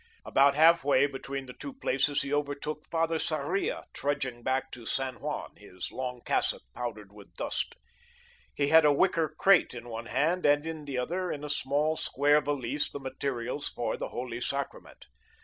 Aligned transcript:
About 0.25 0.55
half 0.55 0.83
way 0.83 1.05
between 1.05 1.45
the 1.45 1.53
two 1.53 1.73
places 1.75 2.23
he 2.23 2.33
overtook 2.33 2.87
Father 2.89 3.19
Sarria 3.19 3.83
trudging 3.93 4.41
back 4.41 4.71
to 4.71 4.83
San 4.83 5.19
Juan, 5.19 5.51
his 5.57 5.91
long 5.91 6.21
cassock 6.25 6.63
powdered 6.73 7.13
with 7.13 7.35
dust. 7.35 7.75
He 8.55 8.69
had 8.69 8.83
a 8.83 8.91
wicker 8.91 9.29
crate 9.37 9.75
in 9.75 9.89
one 9.89 10.07
hand, 10.07 10.43
and 10.43 10.65
in 10.65 10.85
the 10.85 10.97
other, 10.97 11.31
in 11.31 11.43
a 11.43 11.51
small 11.51 11.95
square 11.95 12.41
valise, 12.41 12.89
the 12.89 12.99
materials 12.99 13.67
for 13.69 13.95
the 13.95 14.09
Holy 14.09 14.41
Sacrament. 14.41 15.05